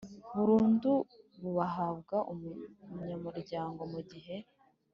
burundu 0.35 0.91
buhabwa 1.55 2.17
umunyamuryango 2.33 3.81
mu 3.91 4.01
gihe 4.09 4.35